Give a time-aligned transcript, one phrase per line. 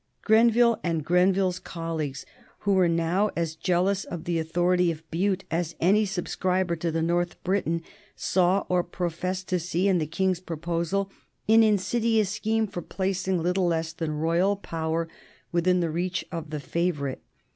[0.23, 2.25] Grenville and Grenville's colleagues,
[2.61, 7.03] who were now as jealous of the authority of Bute as any subscriber to the
[7.03, 7.83] North Briton,
[8.15, 11.11] saw or professed to see in the King's proposal
[11.47, 15.07] an insidious scheme for placing little less than royal power
[15.51, 17.21] within the reach of the favorite.